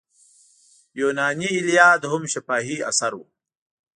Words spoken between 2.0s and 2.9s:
هم شفاهي